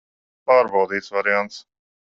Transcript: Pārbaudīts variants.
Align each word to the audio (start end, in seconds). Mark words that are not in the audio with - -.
Pārbaudīts 0.51 1.13
variants. 1.19 1.65